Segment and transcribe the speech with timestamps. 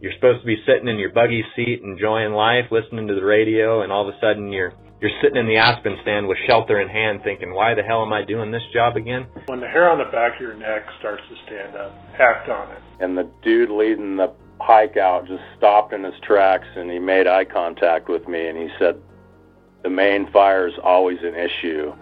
[0.00, 3.82] You're supposed to be sitting in your buggy seat enjoying life, listening to the radio,
[3.82, 6.88] and all of a sudden you're you're sitting in the aspen stand with shelter in
[6.88, 9.26] hand thinking, why the hell am I doing this job again?
[9.46, 12.70] When the hair on the back of your neck starts to stand up, act on
[12.72, 12.78] it.
[13.00, 17.26] And the dude leading the hike out just stopped in his tracks and he made
[17.26, 19.00] eye contact with me and he said,
[19.82, 21.94] the main fire is always an issue.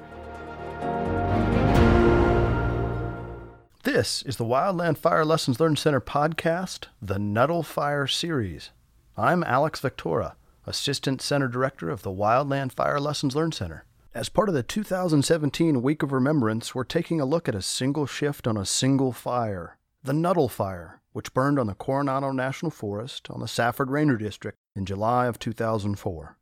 [3.84, 8.70] This is the Wildland Fire Lessons Learned Center podcast, the Nuttall Fire Series.
[9.14, 13.84] I'm Alex Viktora, Assistant Center Director of the Wildland Fire Lessons Learned Center.
[14.14, 18.06] As part of the 2017 Week of Remembrance, we're taking a look at a single
[18.06, 23.28] shift on a single fire, the Nuttall Fire, which burned on the Coronado National Forest
[23.28, 26.38] on the Safford Ranger District in July of 2004.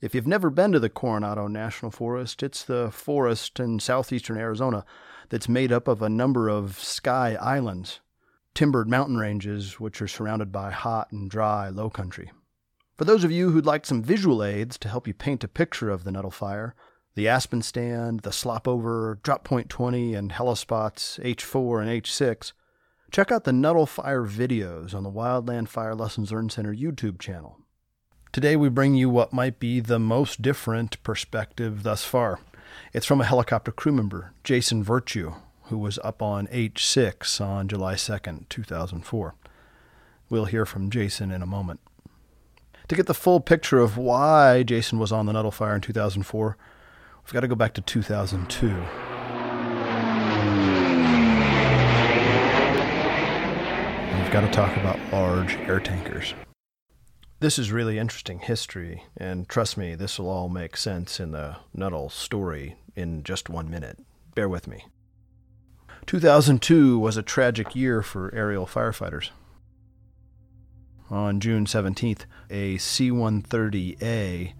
[0.00, 4.84] If you've never been to the Coronado National Forest, it's the forest in southeastern Arizona
[5.28, 8.00] that's made up of a number of sky islands,
[8.54, 12.30] timbered mountain ranges which are surrounded by hot and dry low country.
[12.96, 15.90] For those of you who'd like some visual aids to help you paint a picture
[15.90, 16.74] of the Nuttall Fire,
[17.14, 22.52] the Aspen Stand, the Slopover, Drop Point 20, and Helispots H4 and H6,
[23.10, 27.58] check out the Nuttall Fire videos on the Wildland Fire Lessons Learned Center YouTube channel.
[28.32, 32.38] Today we bring you what might be the most different perspective thus far.
[32.92, 37.94] It's from a helicopter crew member, Jason Virtue, who was up on H6 on July
[37.94, 39.34] 2nd, 2004.
[40.28, 41.80] We'll hear from Jason in a moment.
[42.88, 46.56] To get the full picture of why Jason was on the Nuttall Fire in 2004,
[47.24, 48.66] we've got to go back to 2002.
[54.16, 56.34] We've got to talk about large air tankers.
[57.38, 61.56] This is really interesting history, and trust me, this will all make sense in the
[61.74, 63.98] Nuttall story in just one minute.
[64.34, 64.86] Bear with me.
[66.06, 69.30] 2002 was a tragic year for aerial firefighters.
[71.10, 74.54] On June 17th, a C 130A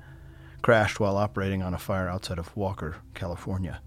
[0.61, 3.81] crashed while operating on a fire outside of Walker, California.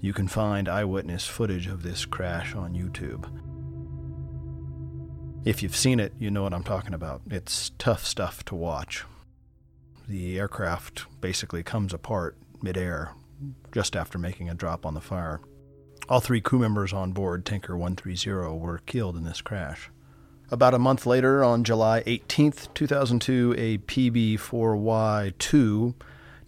[0.00, 3.28] You can find eyewitness footage of this crash on YouTube.
[5.44, 7.22] If you've seen it, you know what I'm talking about.
[7.30, 9.04] It's tough stuff to watch.
[10.08, 13.12] The aircraft basically comes apart midair
[13.72, 15.40] just after making a drop on the fire.
[16.08, 19.90] All three crew members on board Tanker 130 were killed in this crash.
[20.50, 25.94] About a month later, on July 18, 2002, a PB 4Y2,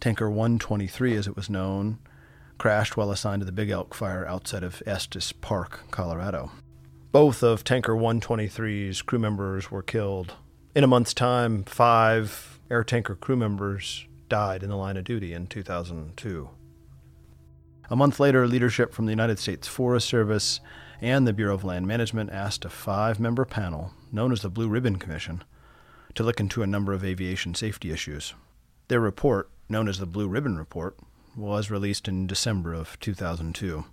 [0.00, 1.98] Tanker 123 as it was known,
[2.56, 6.50] crashed while assigned to the Big Elk Fire outside of Estes Park, Colorado.
[7.12, 10.34] Both of Tanker 123's crew members were killed.
[10.76, 15.32] In a month's time, five Air Tanker crew members died in the line of duty
[15.32, 16.50] in 2002.
[17.90, 20.60] A month later, leadership from the United States Forest Service
[21.00, 24.68] and the Bureau of Land Management asked a five member panel, known as the Blue
[24.68, 25.42] Ribbon Commission,
[26.14, 28.34] to look into a number of aviation safety issues.
[28.86, 30.96] Their report, known as the Blue Ribbon Report,
[31.36, 33.84] was released in December of 2002.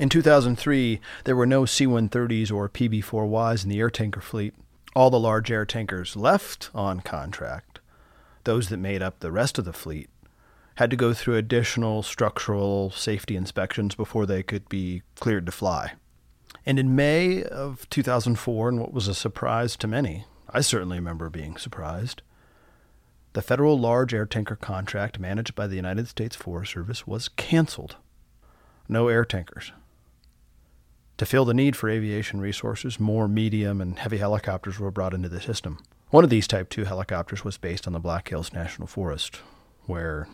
[0.00, 4.54] In 2003, there were no C 130s or PB 4Ys in the air tanker fleet.
[4.96, 7.80] All the large air tankers left on contract,
[8.44, 10.08] those that made up the rest of the fleet,
[10.76, 15.92] had to go through additional structural safety inspections before they could be cleared to fly.
[16.64, 21.28] And in May of 2004, and what was a surprise to many, I certainly remember
[21.28, 22.22] being surprised,
[23.34, 27.96] the federal large air tanker contract managed by the United States Forest Service was canceled.
[28.88, 29.72] No air tankers.
[31.20, 35.28] To fill the need for aviation resources, more medium and heavy helicopters were brought into
[35.28, 35.76] the system.
[36.08, 39.42] One of these Type 2 helicopters was based on the Black Hills National Forest,
[39.84, 40.28] where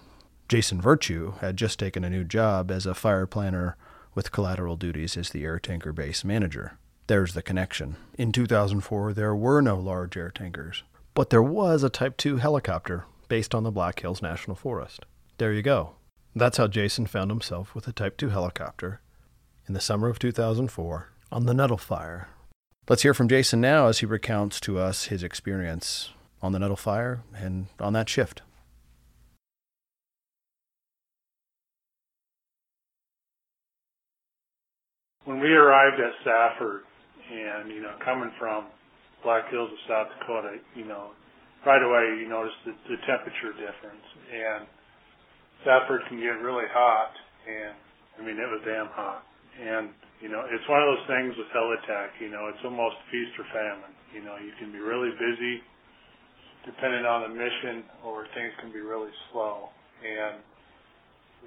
[0.48, 3.76] Jason Virtue had just taken a new job as a fire planner
[4.14, 6.78] with collateral duties as the air tanker base manager.
[7.08, 7.96] There's the connection.
[8.16, 13.06] In 2004, there were no large air tankers, but there was a Type 2 helicopter
[13.26, 15.04] based on the Black Hills National Forest.
[15.38, 15.96] There you go.
[16.36, 19.00] That's how Jason found himself with a Type 2 helicopter
[19.66, 22.28] in the summer of 2004 on the Nuttall Fire.
[22.88, 26.10] Let's hear from Jason now as he recounts to us his experience
[26.40, 28.42] on the Nuttall Fire and on that shift.
[35.24, 36.82] When we arrived at Safford,
[37.32, 38.66] and you know, coming from
[39.24, 41.10] Black Hills of South Dakota, you know,
[41.66, 44.66] right away you notice the, the temperature difference, and
[45.64, 47.10] Safford can get really hot,
[47.48, 47.74] and
[48.20, 49.26] I mean it was damn hot,
[49.60, 53.36] and you know, it's one of those things with helitack, you know, it's almost feast
[53.36, 53.92] or famine.
[54.16, 55.60] You know, you can be really busy
[56.64, 59.70] depending on the mission, or things can be really slow,
[60.02, 60.42] and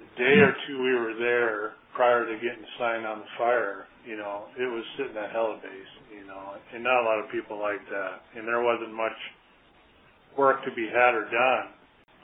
[0.00, 4.16] the day or two we were there prior to getting signed on the fire, you
[4.16, 7.82] know, it was sitting at helibase, you know, and not a lot of people like
[7.90, 8.24] that.
[8.36, 9.16] And there wasn't much
[10.38, 11.74] work to be had or done.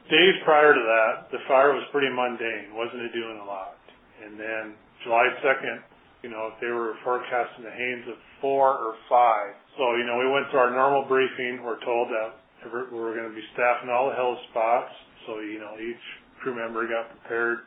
[0.09, 3.77] Days prior to that, the fire was pretty mundane, wasn't it doing a lot.
[4.25, 4.65] And then
[5.07, 5.79] July 2nd,
[6.23, 9.55] you know, if they were forecasting the haines of four or five.
[9.79, 11.63] So, you know, we went through our normal briefing.
[11.63, 12.35] We're told that
[12.67, 14.91] we were going to be staffing all the heli spots.
[15.27, 16.03] So, you know, each
[16.43, 17.59] crew member got prepared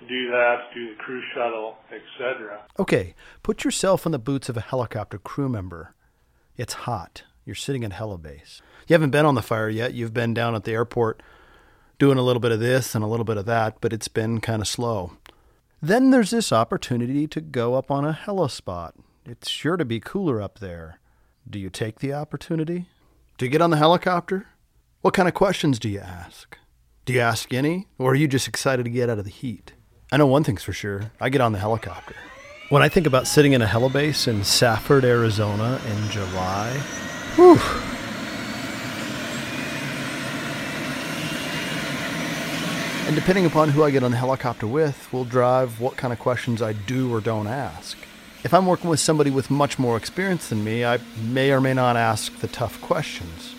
[0.00, 2.64] to do that, to do the crew shuttle, etc.
[2.78, 5.94] Okay, put yourself in the boots of a helicopter crew member.
[6.56, 7.24] It's hot.
[7.44, 8.62] You're sitting at helibase.
[8.88, 9.94] You haven't been on the fire yet.
[9.94, 11.22] You've been down at the airport
[11.98, 14.40] doing a little bit of this and a little bit of that, but it's been
[14.40, 15.12] kind of slow.
[15.84, 18.92] Then there's this opportunity to go up on a helispot.
[19.26, 21.00] It's sure to be cooler up there.
[21.50, 22.86] Do you take the opportunity?
[23.36, 24.46] Do you get on the helicopter?
[25.00, 26.56] What kind of questions do you ask?
[27.04, 29.72] Do you ask any, or are you just excited to get out of the heat?
[30.12, 32.14] I know one thing's for sure I get on the helicopter.
[32.68, 36.70] When I think about sitting in a helibase in Safford, Arizona in July,
[37.34, 37.58] whew.
[43.12, 46.18] And depending upon who I get on the helicopter with, will drive what kind of
[46.18, 47.98] questions I do or don't ask.
[48.42, 51.74] If I'm working with somebody with much more experience than me, I may or may
[51.74, 53.52] not ask the tough questions.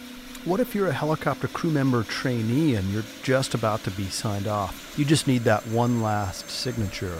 [0.43, 4.47] What if you're a helicopter crew member trainee and you're just about to be signed
[4.47, 4.95] off?
[4.97, 7.19] You just need that one last signature.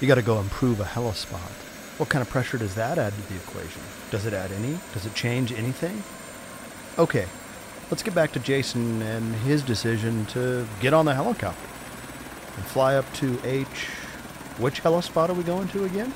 [0.00, 1.52] You got to go improve a helispot.
[2.00, 3.82] What kind of pressure does that add to the equation?
[4.10, 4.80] Does it add any?
[4.94, 6.02] Does it change anything?
[6.98, 7.26] Okay,
[7.90, 11.68] let's get back to Jason and his decision to get on the helicopter
[12.56, 13.88] and fly up to H.
[14.58, 16.12] Which helispot are we going to again?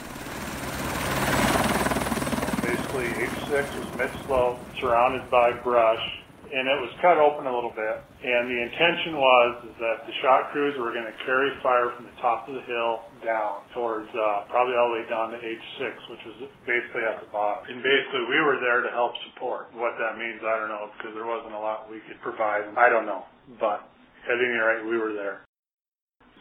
[2.61, 6.22] Basically, H6 is mid-slope, surrounded by brush
[6.53, 7.97] and it was cut open a little bit.
[8.21, 12.05] And the intention was is that the shot crews were going to carry fire from
[12.05, 15.83] the top of the hill down towards uh, probably all the way down to H6,
[16.13, 16.37] which was
[16.69, 17.65] basically at the bottom.
[17.73, 19.73] And basically, we were there to help support.
[19.73, 22.69] What that means, I don't know, because there wasn't a lot we could provide.
[22.77, 23.25] I don't know,
[23.57, 23.89] but
[24.29, 25.49] at any rate, we were there.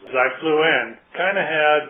[0.04, 0.84] As I flew in,
[1.16, 1.80] kind of had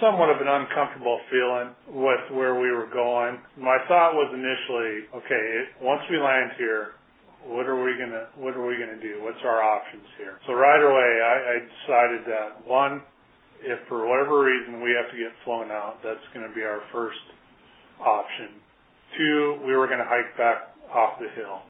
[0.00, 3.38] somewhat of an uncomfortable feeling with where we were going.
[3.58, 5.46] My thought was initially, okay,
[5.82, 6.97] once we land here,
[7.46, 9.22] what are we gonna what are we gonna do?
[9.22, 10.38] What's our options here?
[10.46, 13.02] So right away, I, I decided that one,
[13.60, 17.18] if for whatever reason we have to get flown out, that's to be our first
[18.00, 18.48] option.
[19.16, 21.62] Two, we were to hike back off the hill.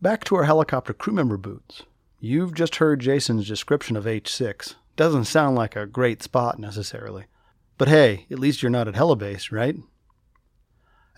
[0.00, 1.82] Back to our helicopter crew member boots.
[2.18, 4.74] You've just heard Jason's description of H6.
[4.96, 7.24] Doesn't sound like a great spot necessarily.
[7.78, 9.76] But hey, at least you're not at helibase, right?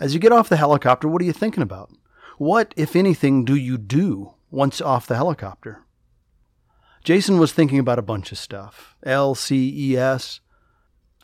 [0.01, 1.91] As you get off the helicopter, what are you thinking about?
[2.39, 5.85] What, if anything, do you do once off the helicopter?
[7.05, 10.41] Jason was thinking about a bunch of stuff LCES.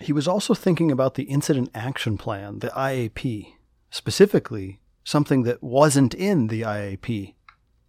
[0.01, 3.55] He was also thinking about the Incident Action Plan, the IAP,
[3.91, 7.35] specifically something that wasn't in the IAP.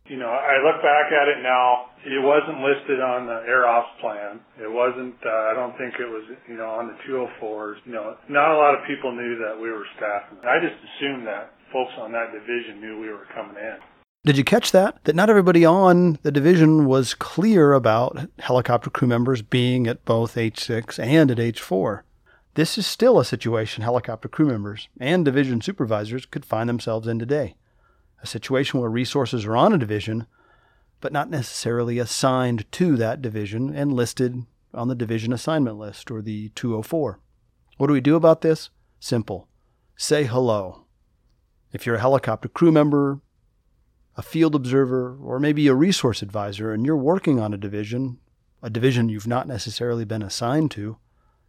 [0.08, 1.88] You know, I look back at it now.
[2.04, 4.42] It wasn't listed on the air ops plan.
[4.60, 5.16] It wasn't.
[5.24, 6.28] Uh, I don't think it was.
[6.50, 7.76] You know, on the 204s.
[7.86, 10.40] You know, not a lot of people knew that we were staffing.
[10.44, 13.78] I just assumed that folks on that division knew we were coming in.
[14.24, 15.04] Did you catch that?
[15.06, 20.36] That not everybody on the division was clear about helicopter crew members being at both
[20.36, 22.02] H6 and at H4.
[22.54, 27.18] This is still a situation helicopter crew members and division supervisors could find themselves in
[27.18, 27.56] today.
[28.22, 30.28] A situation where resources are on a division,
[31.00, 36.22] but not necessarily assigned to that division and listed on the division assignment list or
[36.22, 37.20] the 204.
[37.78, 38.70] What do we do about this?
[39.00, 39.48] Simple.
[39.98, 40.81] Say hello.
[41.74, 43.20] If you're a helicopter crew member,
[44.18, 48.20] a field observer, or maybe a resource advisor, and you're working on a division,
[48.62, 50.98] a division you've not necessarily been assigned to,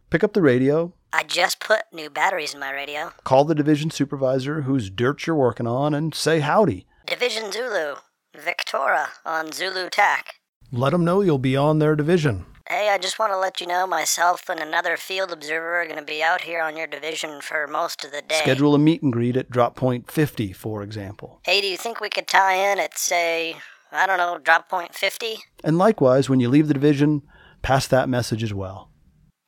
[0.09, 0.93] pick up the radio.
[1.11, 3.11] I just put new batteries in my radio.
[3.23, 6.85] Call the division supervisor whose dirt you're working on and say howdy.
[7.05, 7.95] Division Zulu,
[8.35, 10.35] Victoria on Zulu TAC.
[10.71, 12.45] Let them know you'll be on their division.
[12.69, 15.99] Hey, I just want to let you know myself and another field observer are going
[15.99, 18.39] to be out here on your division for most of the day.
[18.39, 21.41] Schedule a meet and greet at drop point 50, for example.
[21.43, 23.57] Hey, do you think we could tie in at, say,
[23.91, 25.39] I don't know, drop point 50?
[25.61, 27.23] And likewise, when you leave the division,
[27.63, 28.89] pass that message as well.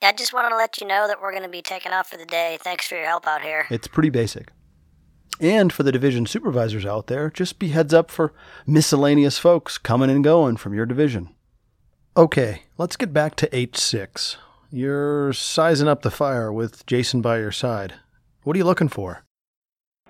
[0.02, 2.18] I just wanted to let you know that we're going to be taking off for
[2.18, 2.58] the day.
[2.62, 3.66] Thanks for your help out here.
[3.72, 4.52] It's pretty basic.
[5.40, 8.34] And for the division supervisors out there, just be heads up for
[8.68, 11.35] miscellaneous folks coming and going from your division.
[12.16, 14.38] Okay, let's get back to H6.
[14.72, 18.00] You're sizing up the fire with Jason by your side.
[18.48, 19.28] What are you looking for?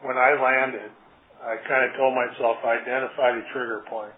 [0.06, 0.94] When I landed,
[1.42, 4.14] I kind of told myself identify the trigger point.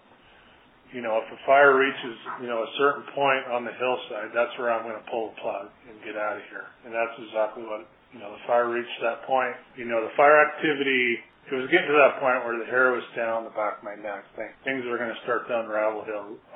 [0.92, 4.52] You know, if the fire reaches, you know, a certain point on the hillside, that's
[4.60, 6.68] where I'm going to pull the plug and get out of here.
[6.84, 9.56] And that's exactly what you know, the fire reached that point.
[9.76, 13.04] You know, the fire activity, it was getting to that point where the hair was
[13.16, 14.24] on the back of my neck.
[14.64, 16.04] Things were going to start to unravel,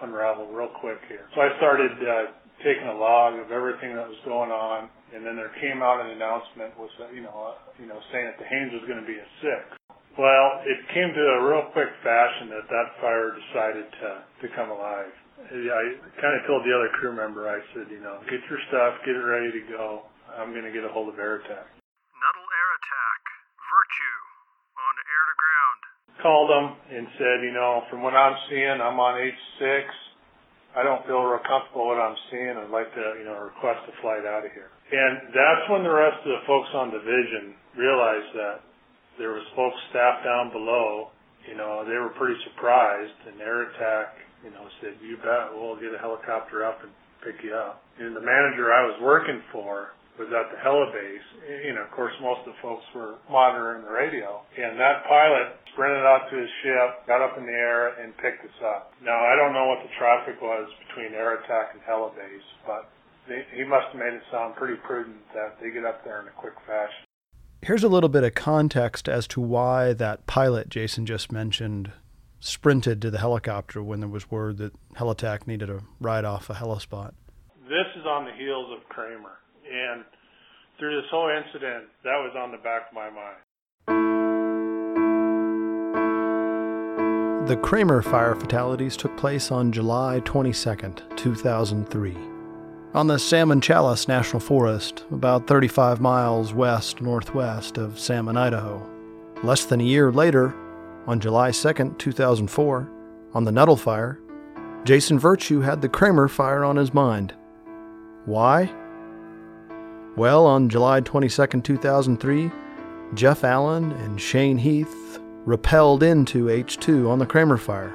[0.05, 1.25] unravel real quick here.
[1.35, 5.37] So I started uh, taking a log of everything that was going on, and then
[5.37, 8.49] there came out an announcement with, uh, you know, uh, you know, saying that the
[8.49, 9.63] Haines was going to be a six.
[10.21, 14.11] Well, it came to a real quick fashion that that fire decided to
[14.45, 15.09] to come alive.
[15.43, 15.85] I
[16.21, 19.17] kind of told the other crew member, I said, you know, get your stuff, get
[19.17, 20.07] it ready to go.
[20.37, 21.67] I'm going to get a hold of Air Attack.
[21.67, 23.21] Nuttall Air Attack,
[23.59, 24.19] Virtue,
[24.79, 25.81] on air to ground.
[26.23, 29.83] Called them and said, you know, from what I'm seeing, I'm on H6.
[30.79, 32.55] I don't feel real comfortable what I'm seeing.
[32.55, 34.71] I'd like to, you know, request a flight out of here.
[34.95, 38.57] And that's when the rest of the folks on division realized that
[39.19, 41.11] there was folks staffed down below.
[41.45, 44.15] You know, they were pretty surprised, and Air Attack,
[44.47, 46.93] you know, said, "You bet, we'll get a helicopter up and
[47.27, 51.27] pick you up." And the manager I was working for was at the helibase.
[51.65, 55.57] You know, of course, most of the folks were monitoring the radio, and that pilot
[55.73, 58.93] sprinted out to his ship, got up in the air, and picked us up.
[59.03, 62.91] Now, I don't know what the traffic was between Air Attack and helibase, but
[63.29, 66.29] they, he must have made it sound pretty prudent that they get up there in
[66.29, 67.09] a quick fashion.
[67.63, 71.93] Here's a little bit of context as to why that pilot Jason just mentioned
[72.41, 76.55] sprinted to the helicopter when there was word that Helitack needed a ride off a
[76.55, 77.13] helispot.
[77.63, 79.39] This is on the heels of Cramer.
[79.71, 80.05] And
[80.79, 83.37] through this whole incident, that was on the back of my mind.
[87.49, 92.17] The Cramer fire fatalities took place on July 22, 2003,
[92.95, 98.89] on the Salmon Challis National Forest, about 35 miles west northwest of Salmon, Idaho.
[99.43, 100.55] Less than a year later,
[101.07, 102.91] on July 2, 2004,
[103.35, 104.21] on the Nuttall fire,
[104.85, 107.35] Jason Virtue had the Cramer fire on his mind.
[108.25, 108.73] Why?
[110.15, 112.51] Well, on July 22, 2003,
[113.15, 117.95] Jeff Allen and Shane Heath rappelled into H2 on the Cramer fire.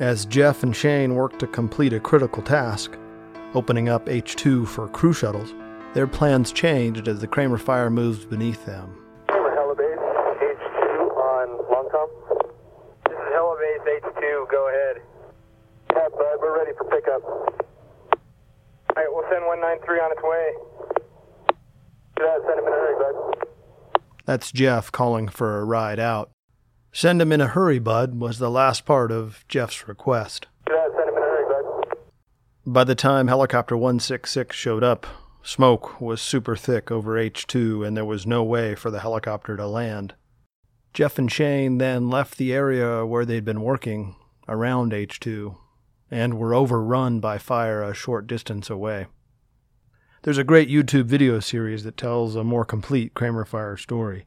[0.00, 2.96] As Jeff and Shane worked to complete a critical task,
[3.52, 5.52] opening up H2 for crew shuttles,
[5.92, 8.96] their plans changed as the Cramer fire moved beneath them.
[9.28, 10.00] Cramer Helibase,
[10.40, 12.08] H2 on Longcom.
[13.06, 15.02] This is Helibase H2, go ahead.
[15.92, 17.22] Yeah, uh, bud, we're ready for pickup.
[18.96, 20.69] Alright, we'll send 193 on its way.
[24.26, 26.30] That's Jeff calling for a ride out.
[26.92, 30.46] Send him in a hurry, bud, was the last part of Jeff's request.
[32.66, 35.06] By the time Helicopter 166 showed up,
[35.42, 39.66] smoke was super thick over H2 and there was no way for the helicopter to
[39.66, 40.14] land.
[40.92, 44.16] Jeff and Shane then left the area where they'd been working,
[44.48, 45.56] around H2,
[46.10, 49.06] and were overrun by fire a short distance away.
[50.22, 54.26] There's a great YouTube video series that tells a more complete Cramer Fire story.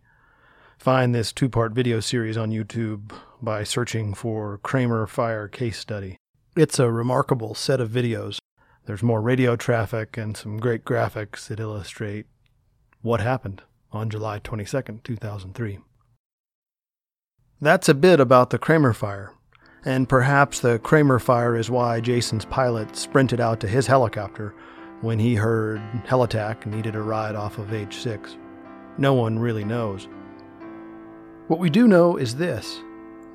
[0.80, 3.12] Find this two part video series on YouTube
[3.44, 6.18] by searching for Cramer Fire Case Study.
[6.58, 8.40] It's a remarkable set of videos.
[8.88, 12.26] There's more radio traffic and some great graphics that illustrate
[13.04, 15.78] what happened on July 22, 2003.
[17.62, 19.36] That's a bit about the Cramer Fire,
[19.86, 24.56] and perhaps the Cramer Fire is why Jason's pilot sprinted out to his helicopter
[25.04, 28.38] when he heard Helitack needed a ride off of H6.
[28.98, 30.08] No one really knows.
[31.48, 32.80] What we do know is this